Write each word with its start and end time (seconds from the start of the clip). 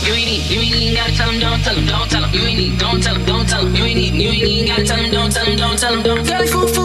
Strictly 0.00 0.24
bitch, 0.24 0.50
you 0.50 0.60
ain't 0.60 0.78
need, 0.78 0.96
gotta 0.96 1.14
tell 1.14 1.28
'em, 1.30 1.40
don't 1.40 1.62
tell 1.62 1.76
'em 1.76 1.86
don't 1.86 3.02
tell 3.02 3.14
him 3.14 3.26
don't 3.26 3.46
tell 3.46 3.66
him, 3.66 3.74
you 3.76 3.84
ain't 3.84 3.96
need, 3.96 4.14
you 4.14 4.30
ain't 4.30 4.44
even 4.44 4.66
gotta 4.66 4.84
turn 4.84 5.10
down, 5.10 5.12
don't 5.12 5.78
tell 5.78 5.92
him, 5.94 6.02
don't 6.02 6.79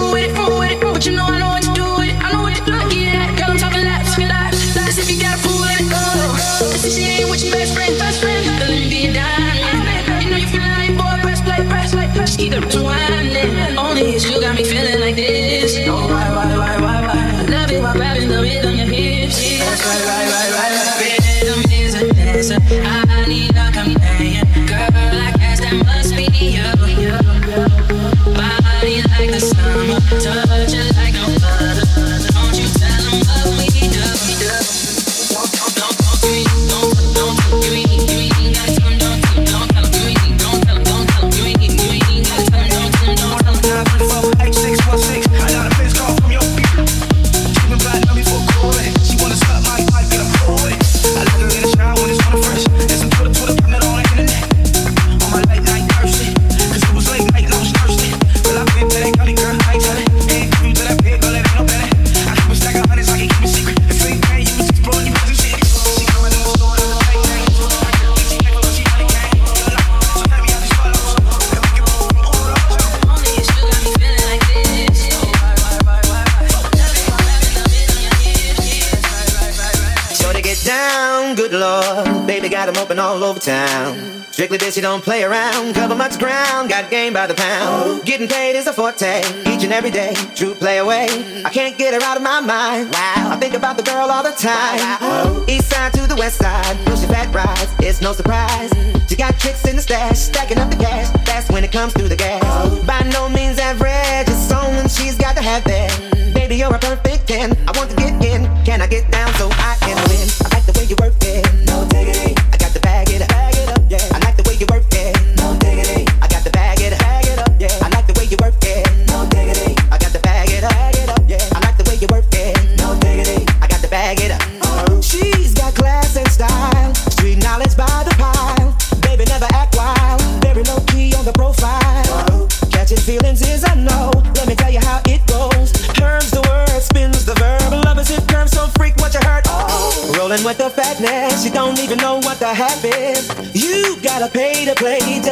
play 84.85 85.23
around. 85.23 85.73
Cover 85.73 85.95
much 85.95 86.19
ground, 86.19 86.69
got 86.69 86.91
game 86.91 87.11
by 87.11 87.25
the 87.25 87.33
pound. 87.33 88.05
Getting 88.05 88.27
paid 88.27 88.55
is 88.55 88.67
a 88.67 88.73
forte, 88.73 89.19
each 89.51 89.63
and 89.63 89.73
every 89.73 89.89
day. 89.89 90.13
True 90.35 90.53
play 90.53 90.77
away. 90.77 91.07
I 91.43 91.49
can't 91.49 91.75
get 91.77 91.93
her 91.95 92.01
out 92.07 92.17
of 92.17 92.23
my 92.23 92.39
mind. 92.39 92.93
Wow, 92.93 93.31
I 93.31 93.37
think 93.39 93.55
about 93.55 93.77
the 93.77 93.83
girl 93.83 94.11
all 94.11 94.21
the 94.21 94.31
time. 94.31 95.49
East 95.49 95.69
side 95.71 95.91
to 95.93 96.05
the 96.05 96.15
west 96.15 96.37
side, 96.37 96.77
pushing 96.85 97.09
fat 97.09 97.33
rides. 97.33 97.73
It's 97.79 98.01
no 98.01 98.13
surprise. 98.13 98.71
She 99.09 99.15
got 99.15 99.39
tricks 99.39 99.65
in 99.67 99.75
the 99.75 99.81
stash, 99.81 100.19
stacking 100.19 100.59
up 100.59 100.69
the 100.69 100.77
cash. 100.77 101.09
That's 101.25 101.49
when 101.49 101.63
it 101.63 101.71
comes 101.71 101.93
through 101.93 102.09
the 102.09 102.15
gas. 102.15 102.43
By 102.85 103.01
no 103.11 103.27
means 103.27 103.57
average, 103.57 104.29
it's 104.29 104.37
someone 104.37 104.87
she's 104.87 105.17
got 105.17 105.35
to 105.35 105.41
have 105.41 105.63
there. 105.63 105.89
Baby, 106.33 106.57
you're 106.57 106.73
a 106.73 106.79
perfect 106.79 107.27
10. 107.27 107.51
I 107.67 107.71
want 107.77 107.89
to 107.89 107.95
get 107.95 108.13
in. 108.23 108.45
Can 108.65 108.81
I 108.81 108.87
get 108.87 109.09
down 109.09 109.33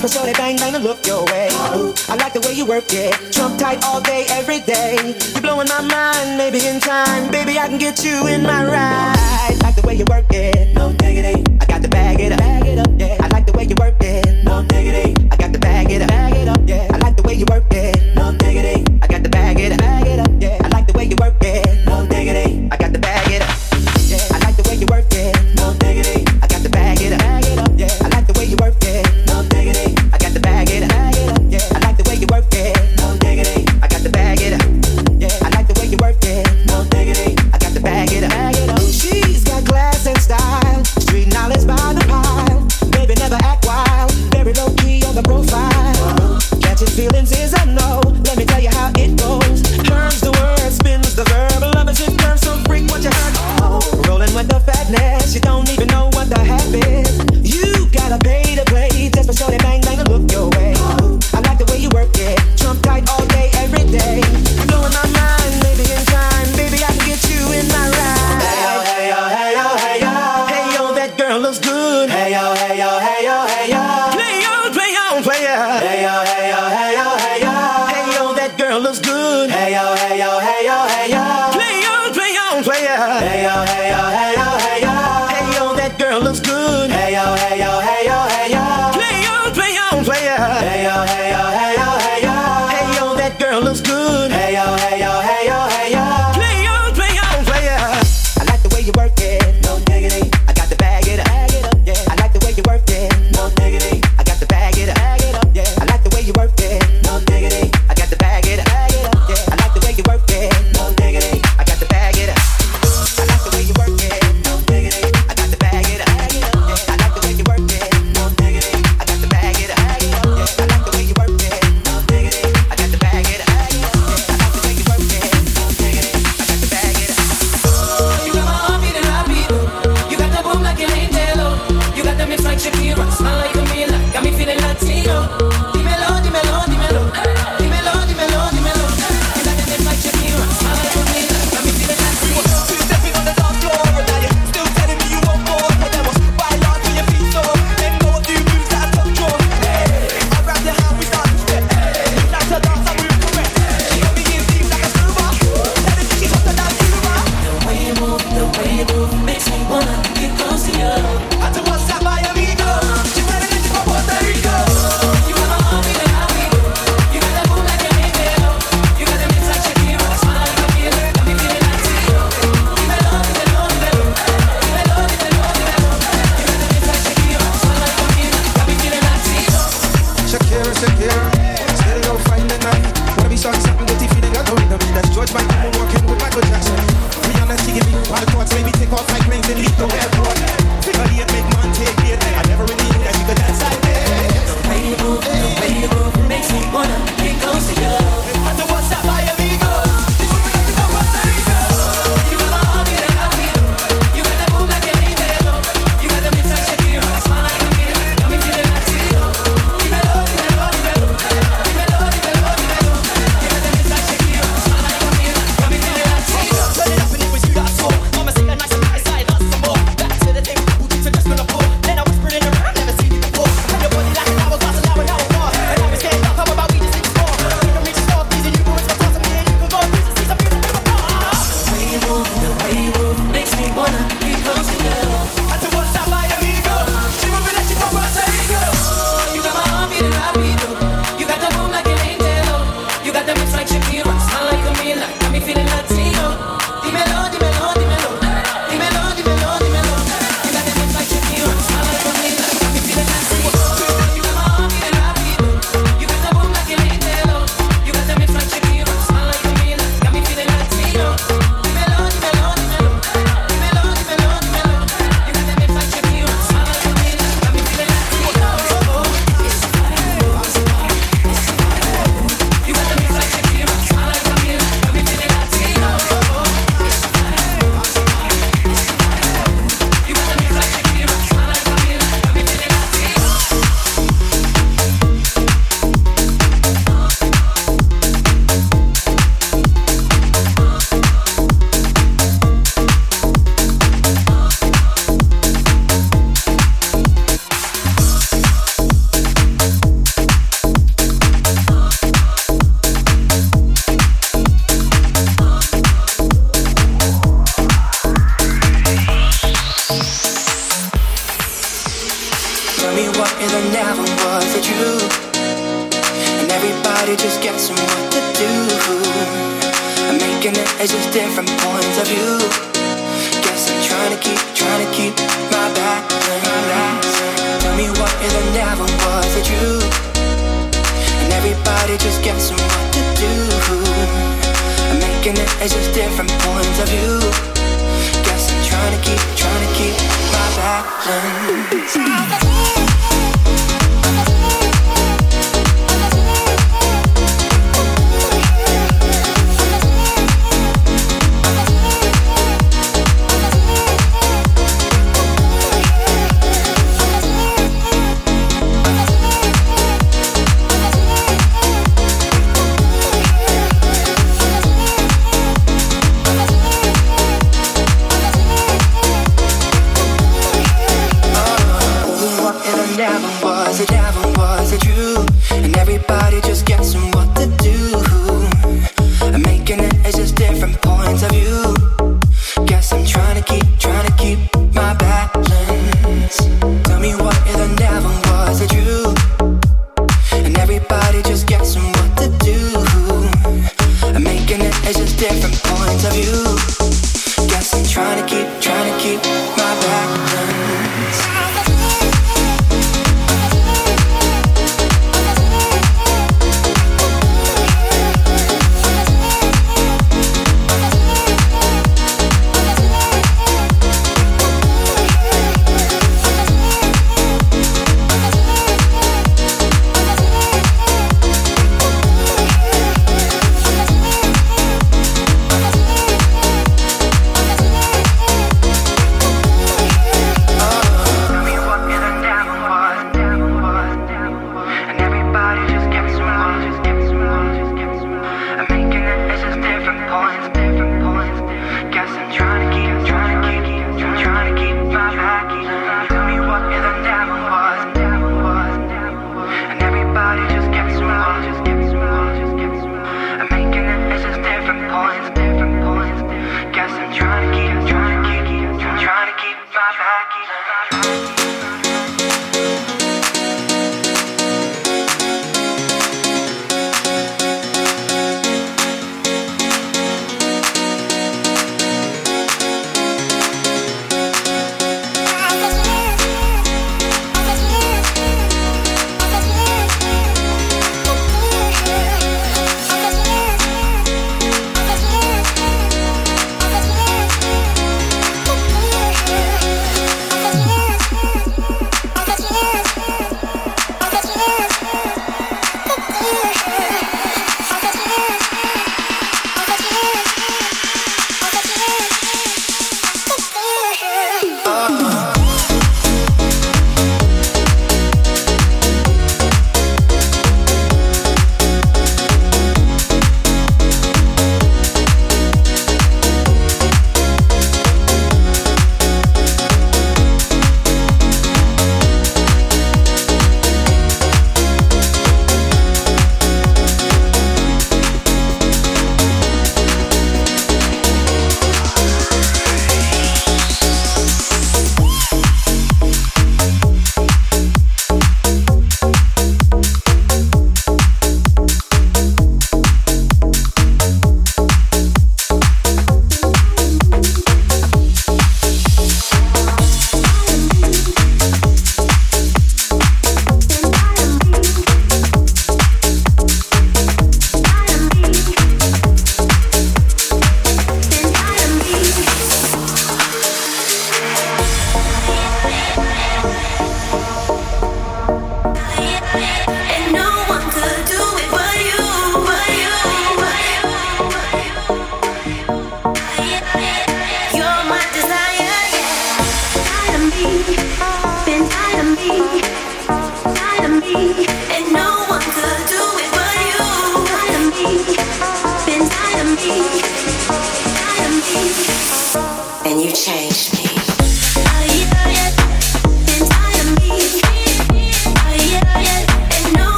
to 0.00 0.08
for 0.08 0.12
show 0.12 0.24
they 0.24 0.32
bang 0.32 0.56
bang 0.56 0.74
and 0.74 0.84
look 0.84 1.06
your 1.06 1.24
way. 1.26 1.48
I 1.52 2.16
like 2.16 2.32
the 2.32 2.40
way 2.40 2.52
you 2.54 2.64
work 2.64 2.92
it. 2.92 3.32
Trump 3.32 3.58
tight 3.58 3.84
all 3.84 4.00
day, 4.00 4.24
every 4.30 4.60
day. 4.60 4.96
You're 5.32 5.42
blowing 5.42 5.68
my 5.68 5.82
mind, 5.82 6.38
maybe 6.38 6.64
in 6.66 6.80
time. 6.80 7.30
Baby, 7.30 7.58
I 7.58 7.68
can 7.68 7.78
get 7.78 8.04
you 8.04 8.26
in 8.26 8.42
my 8.42 8.64
ride. 8.64 9.58
Like 9.62 9.76
the 9.76 9.86
way 9.86 9.94
you 9.94 10.04
work 10.08 10.26
it. 10.30 10.74
No 10.74 10.92
diggity. 10.92 11.44
I 11.60 11.69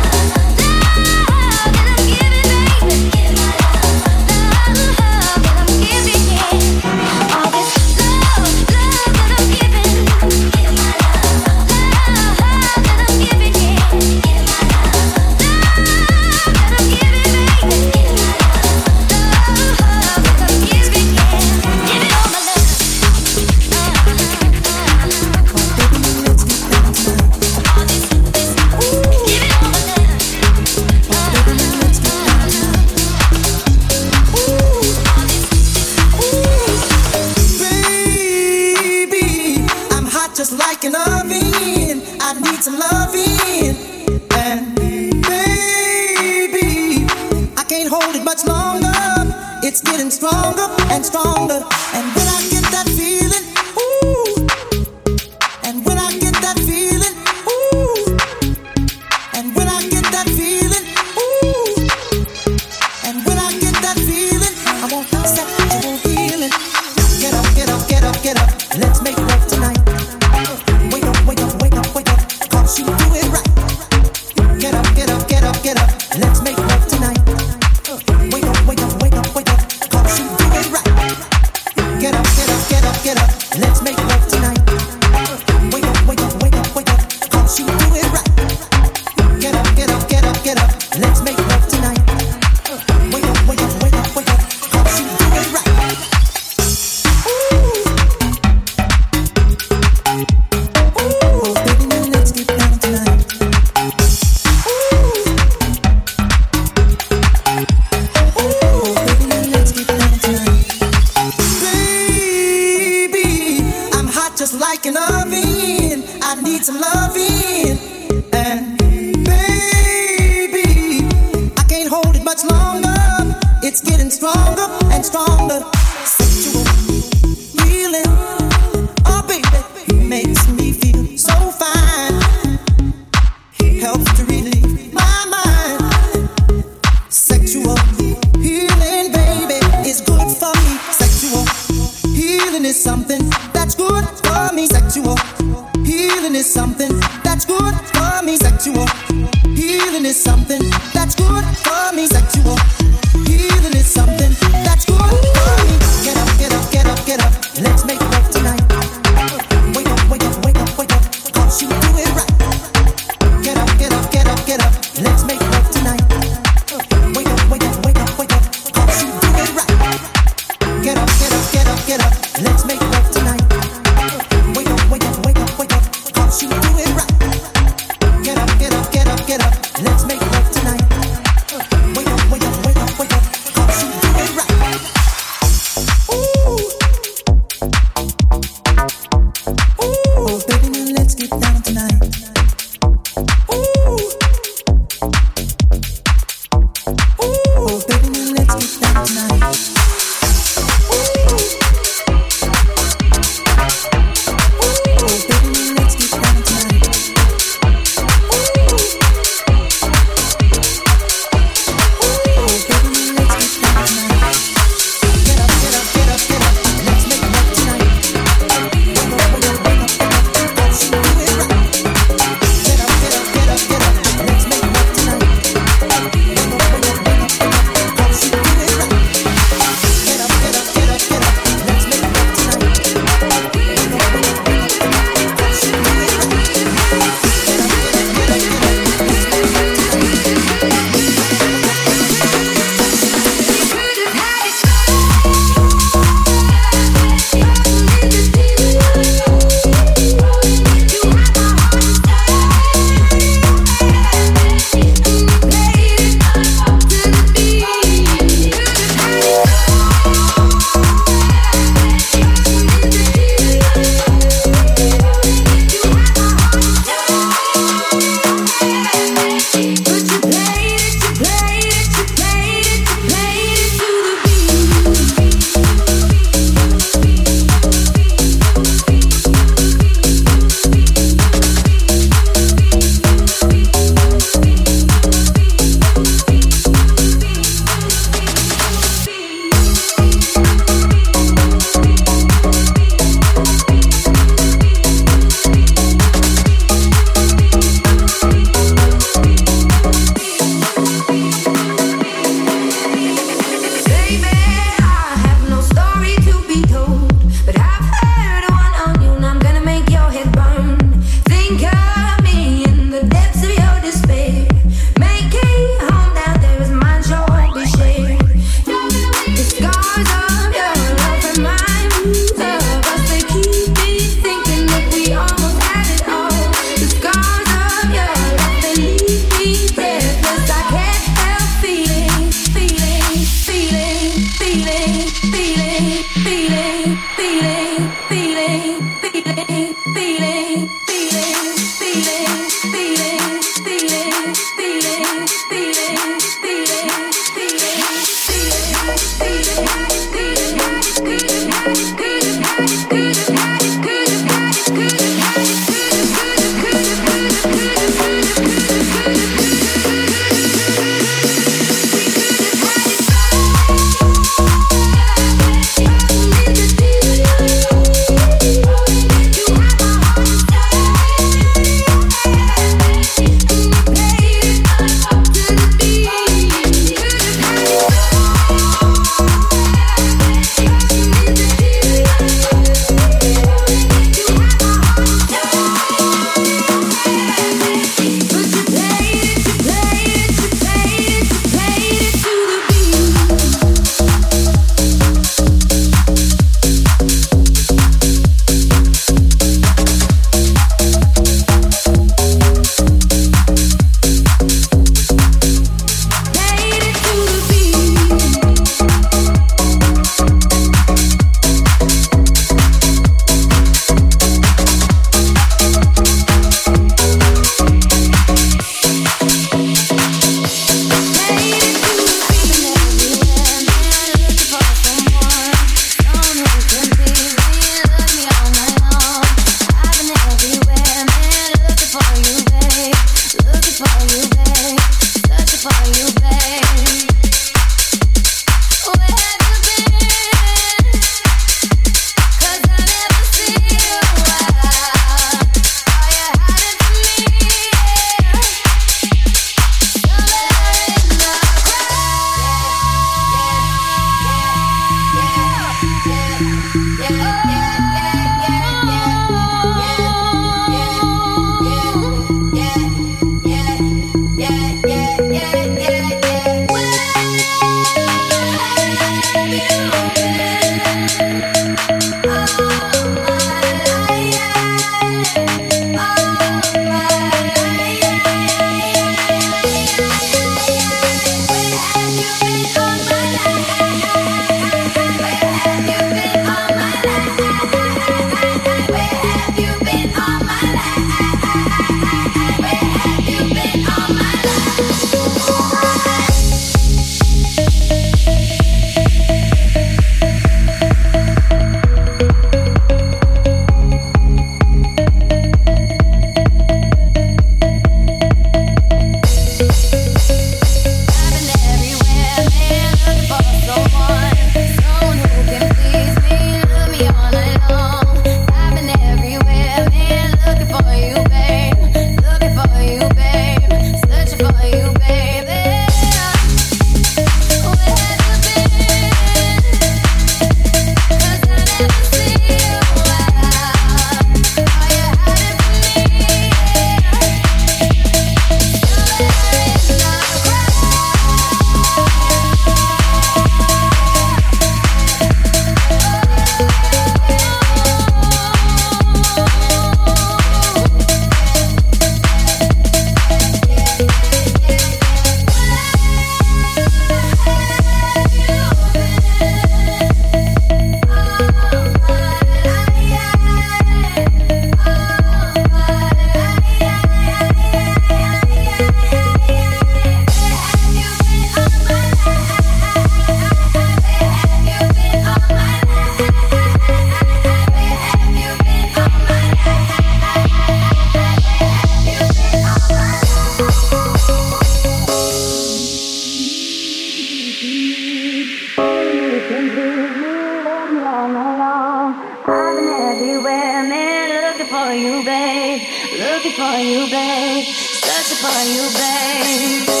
Looking 596.31 596.53
for 596.53 596.77
you, 596.79 597.09
babe. 597.09 597.67
Searching 597.75 598.37
for 598.37 598.63
you, 598.63 598.89
babe. 598.97 600.00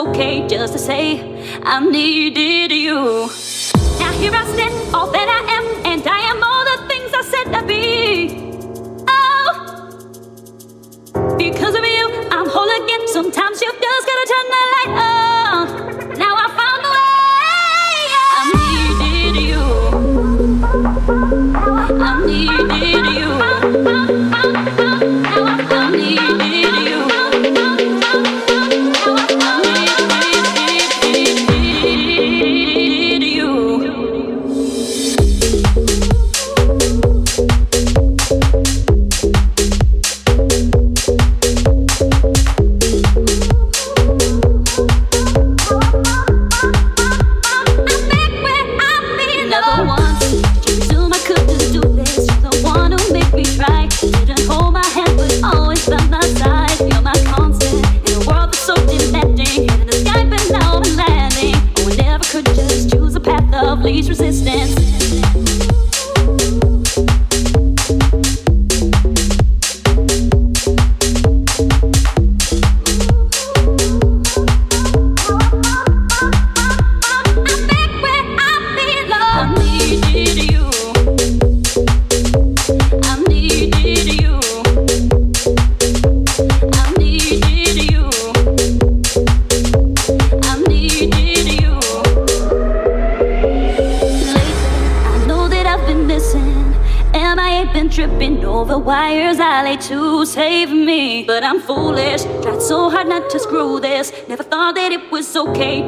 okay 0.00 0.46
just 0.48 0.72
to 0.72 0.78
say 0.78 1.20
I 1.62 1.78
needed 1.80 2.72
you. 2.72 3.28
Now 3.98 4.12
here 4.12 4.32
I 4.32 4.44
stand, 4.54 4.94
all 4.94 5.10
that 5.10 5.28
I 5.28 5.49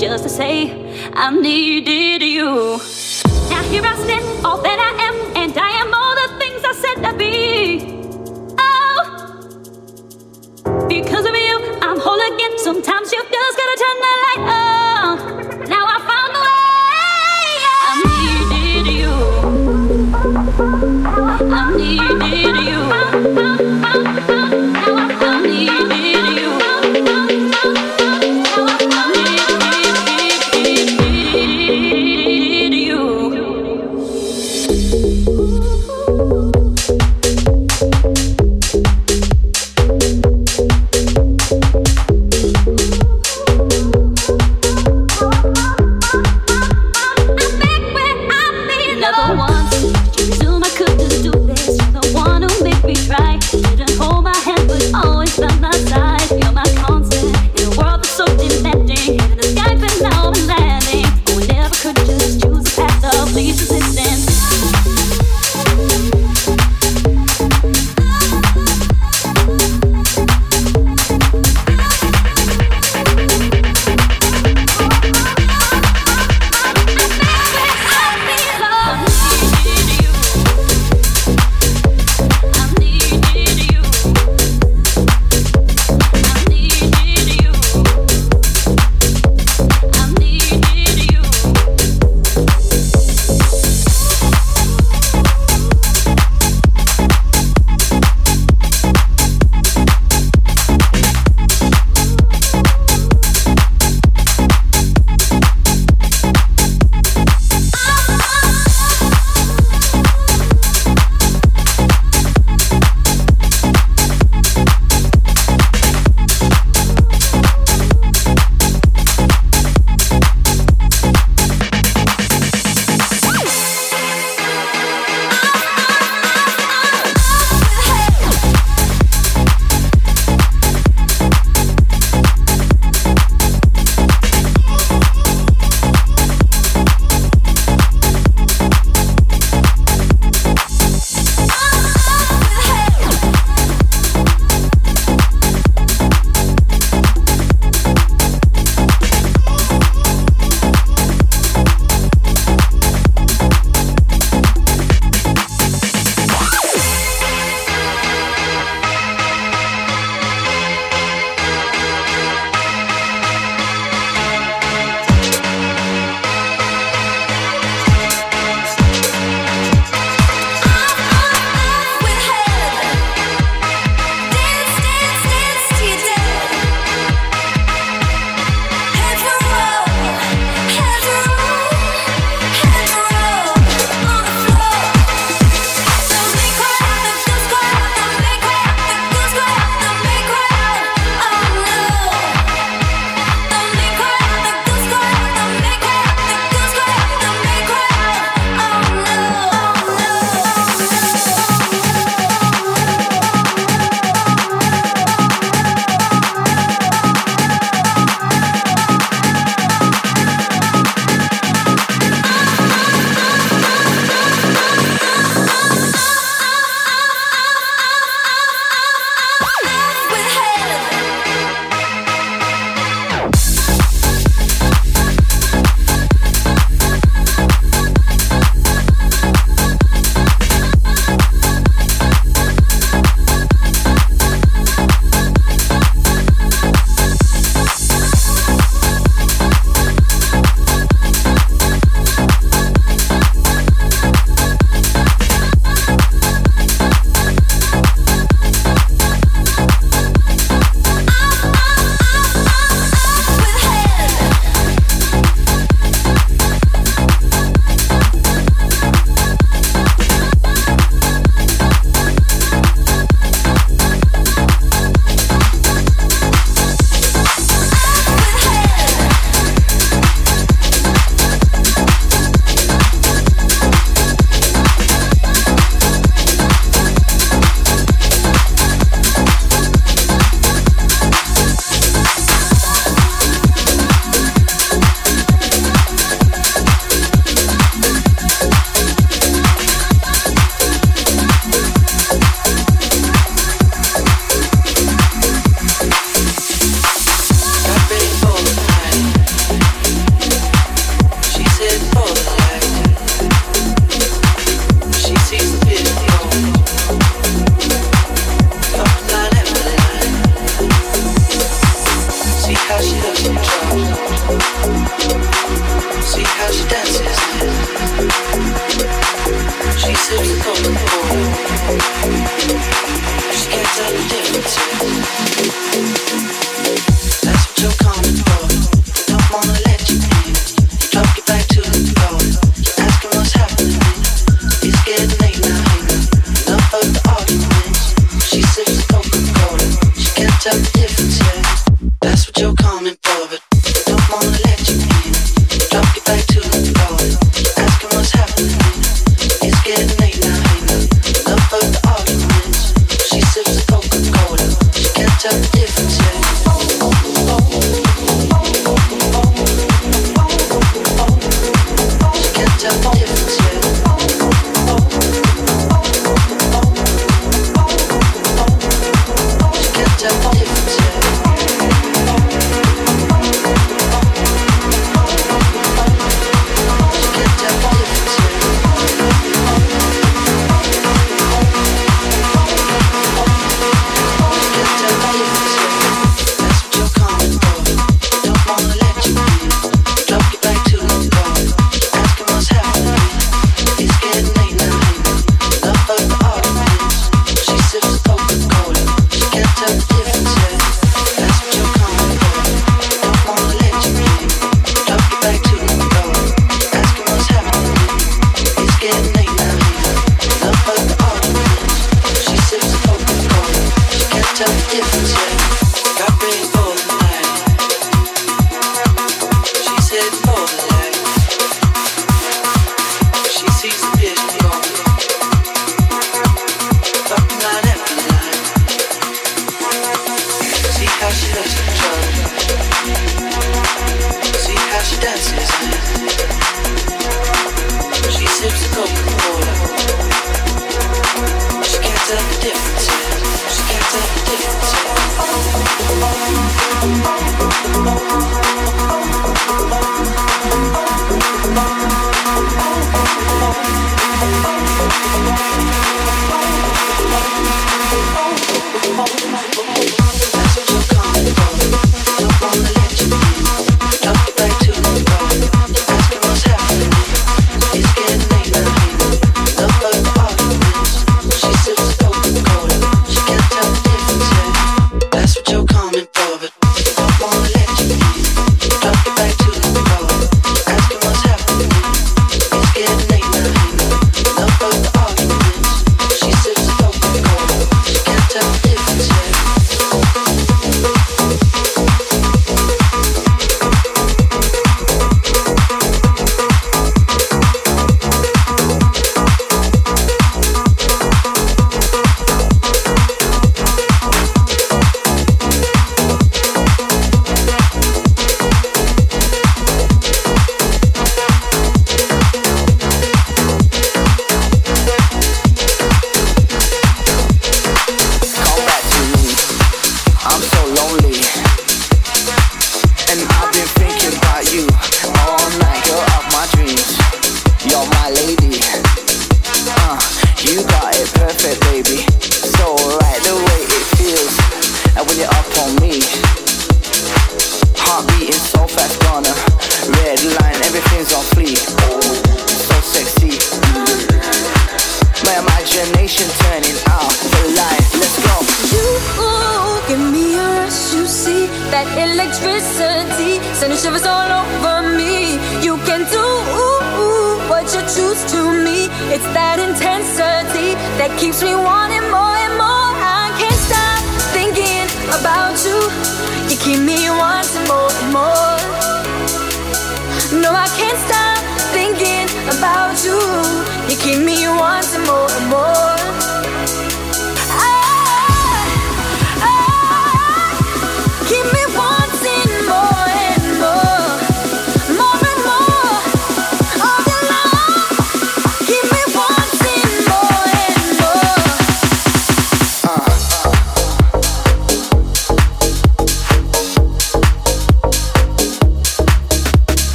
just 0.00 0.24
to 0.24 0.30
say 0.30 0.72
I 1.12 1.30
needed 1.30 2.22
you. 2.22 2.80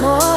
More. 0.00 0.35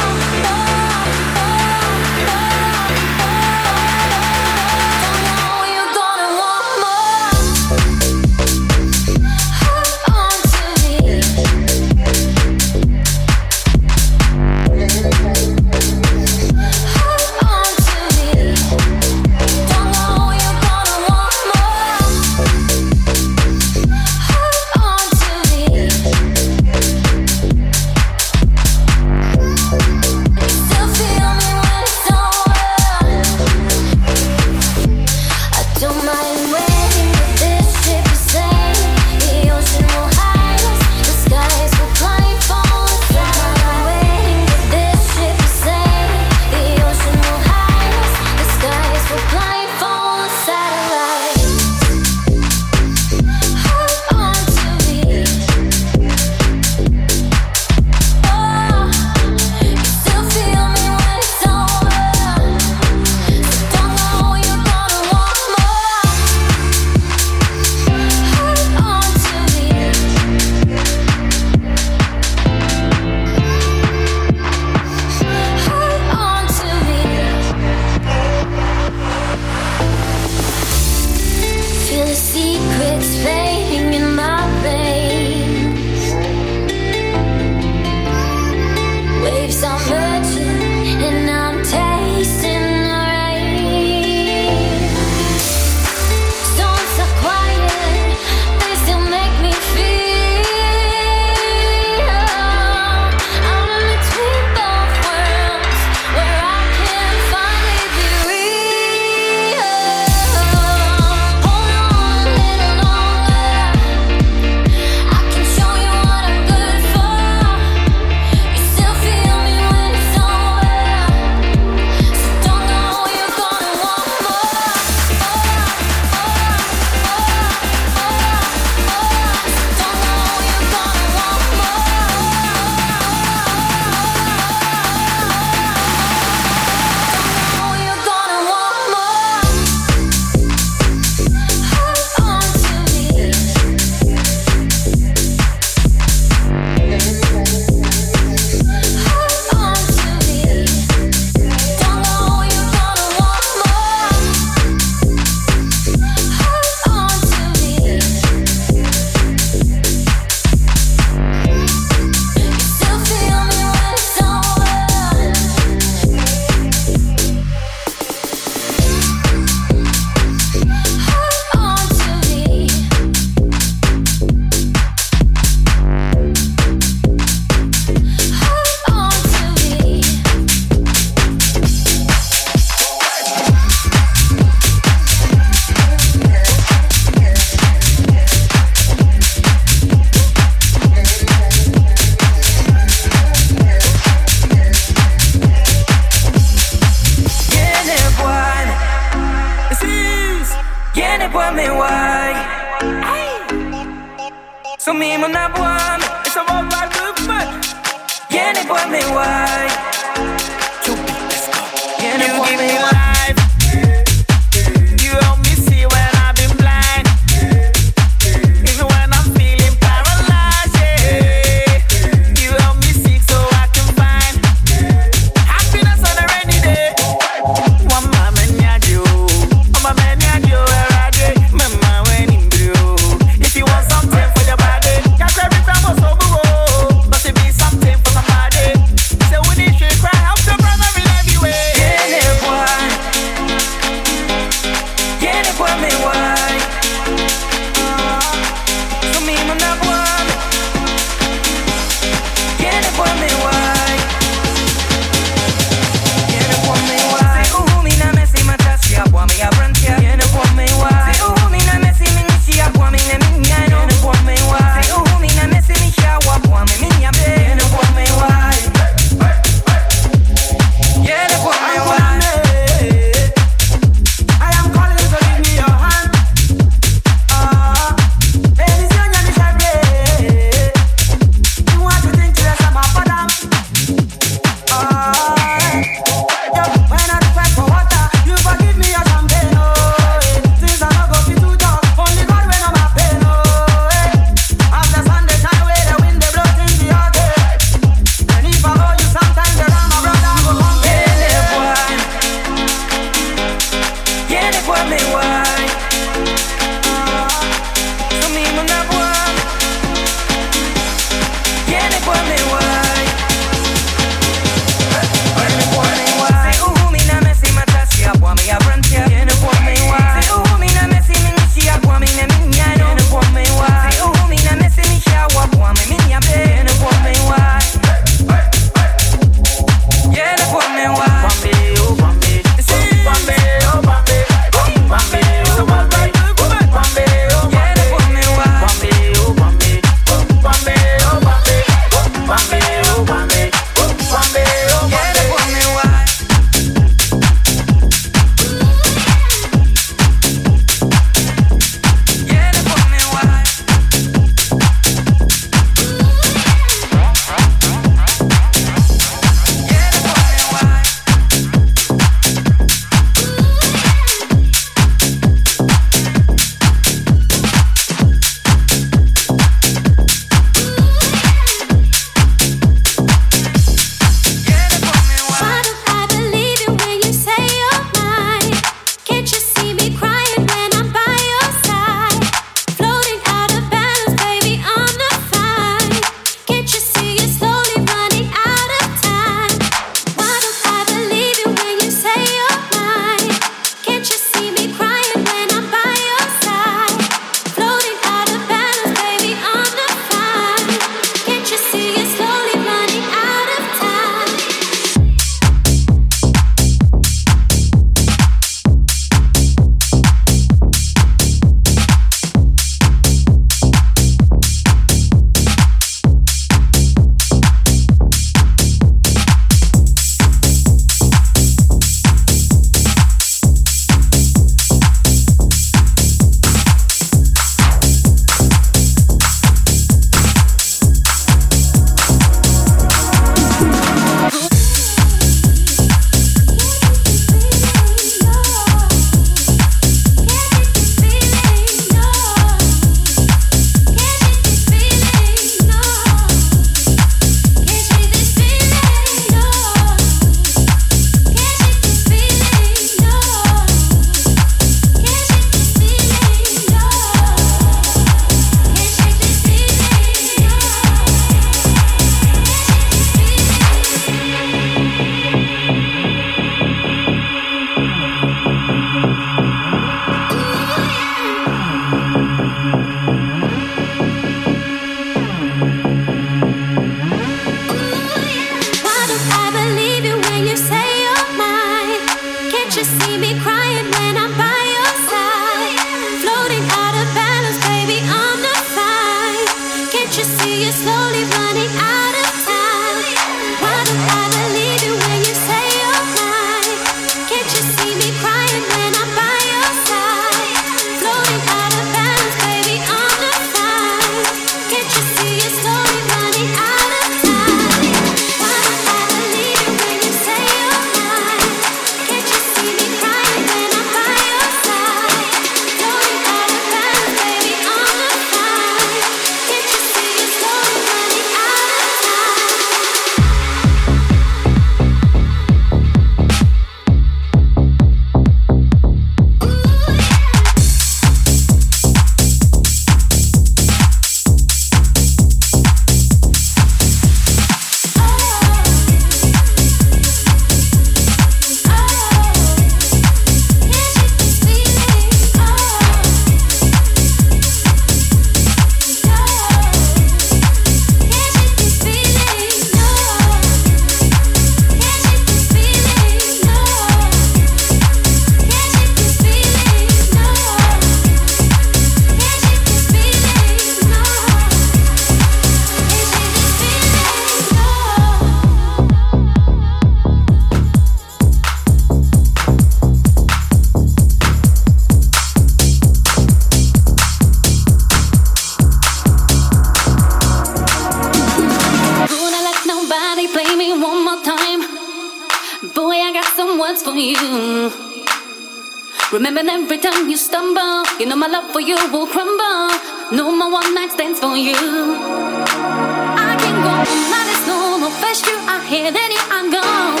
For 594.20 594.36
you. 594.36 594.56
I 594.56 596.36
can't 596.40 596.60
go 596.64 596.72
on, 596.72 596.86
that 597.12 597.26
is 597.34 597.42
no 597.46 597.78
more. 597.78 597.94
First 598.00 598.26
you 598.26 598.36
are 598.48 598.64
here, 598.64 598.90
then 598.90 599.10
you 599.12 599.22
are 599.36 599.46
gone. 599.52 600.00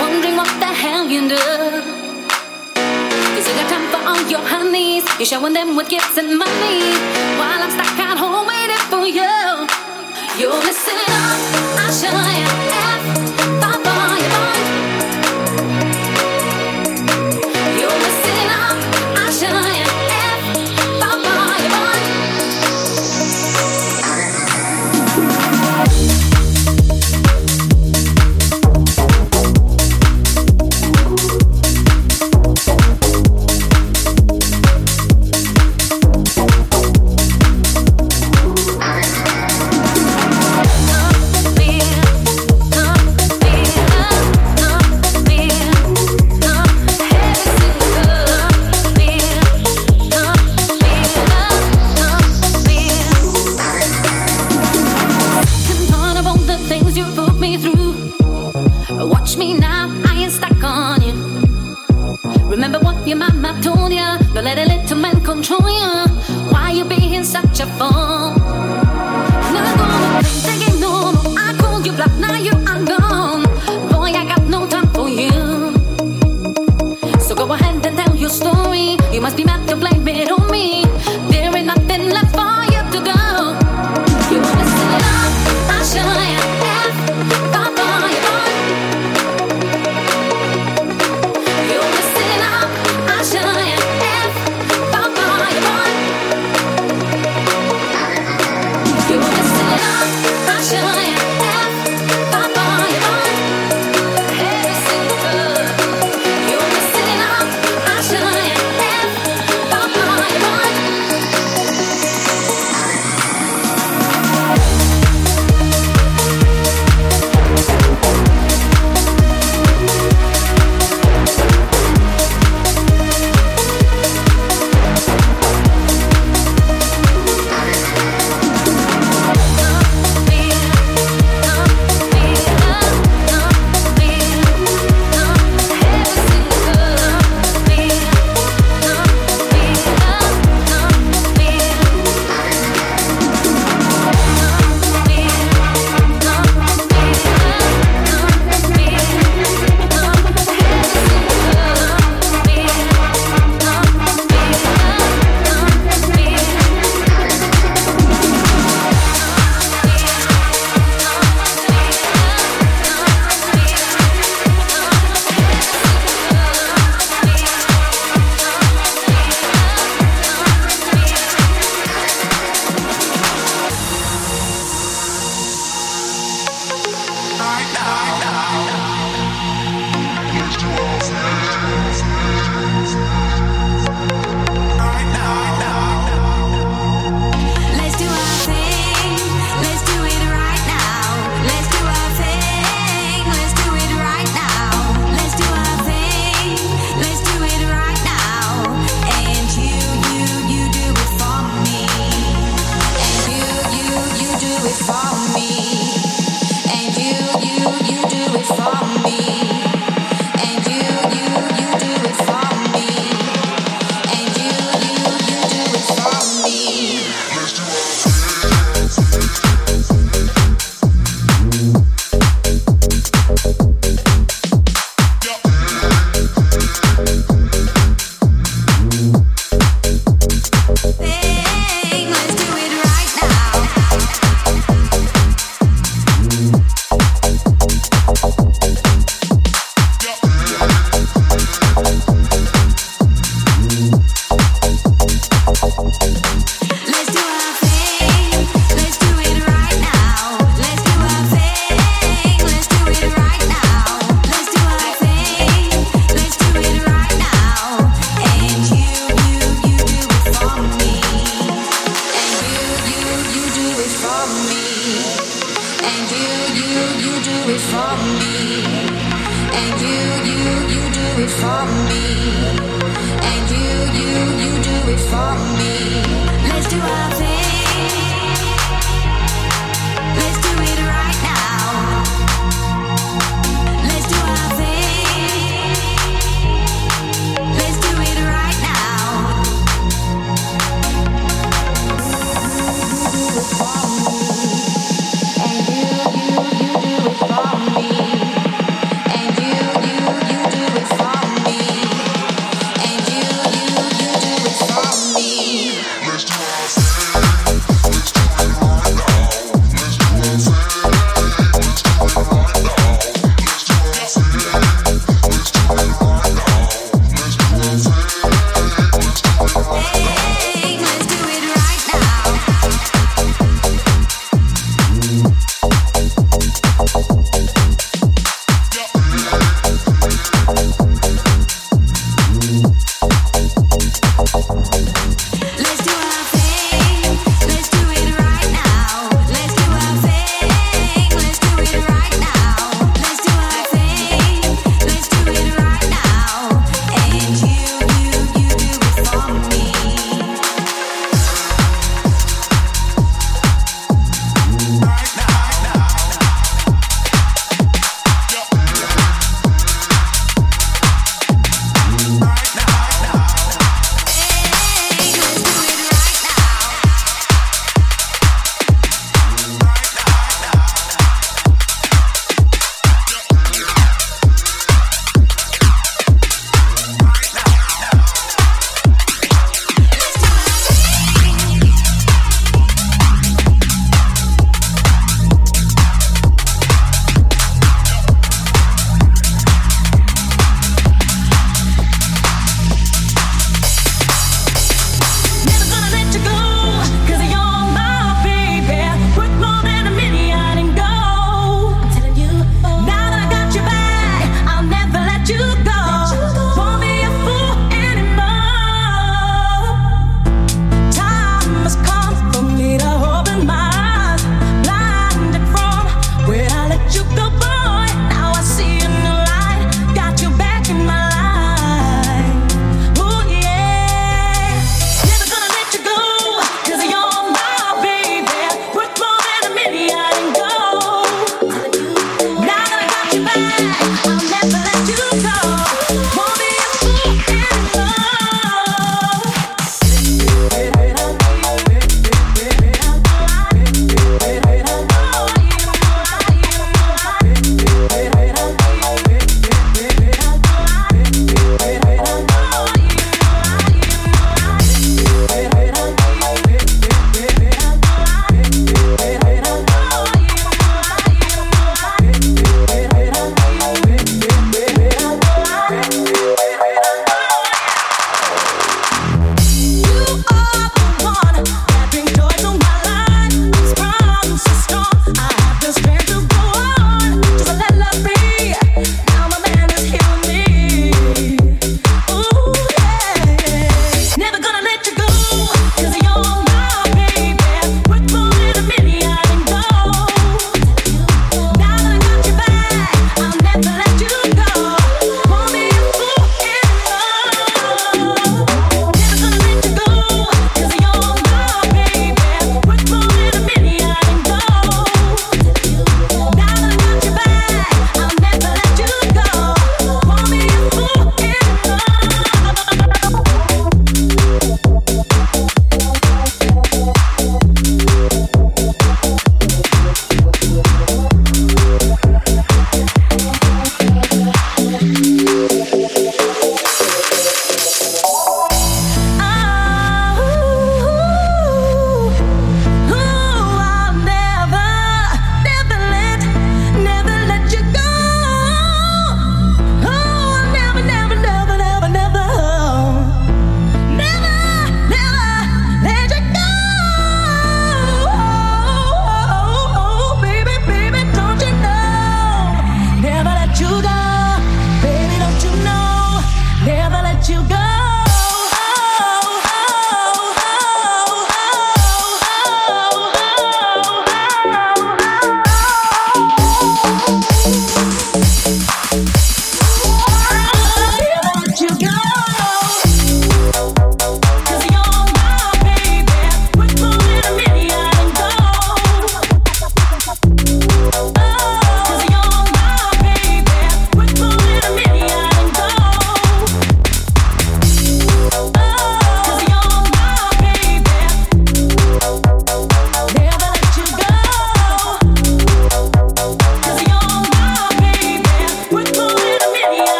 Wondering 0.00 0.36
what 0.36 0.50
the 0.62 0.70
hell 0.82 1.04
you 1.08 1.28
do. 1.28 1.44
Cause 3.34 3.46
you 3.48 3.54
got 3.60 3.68
time 3.68 3.86
for 3.92 4.00
all 4.08 4.22
your 4.28 4.44
honeys. 4.52 5.04
You're 5.18 5.26
showing 5.26 5.52
them 5.52 5.76
with 5.76 5.88
gifts 5.88 6.16
and 6.16 6.38
money. 6.38 6.80
While 7.38 7.60
I'm 7.64 7.70
stuck 7.70 7.98
at 8.00 8.16
home 8.18 8.46
waiting 8.48 8.84
for 8.88 9.04
you. 9.06 9.32
You're 10.40 10.60
missing 10.64 11.00
up, 11.08 11.38
I'll 11.80 11.92
show 11.92 12.16
you. 12.40 12.49